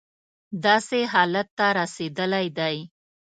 [0.65, 2.75] داسې حالت ته رسېدلی دی.